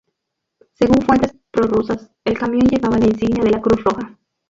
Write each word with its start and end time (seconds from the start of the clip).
Según 0.73 1.03
fuentes 1.05 1.35
prorrusas, 1.51 2.09
el 2.25 2.35
camión 2.35 2.65
llevaba 2.67 2.97
la 2.97 3.05
insignia 3.05 3.43
de 3.43 3.51
la 3.51 3.61
Cruz 3.61 3.83
Roja. 3.83 4.17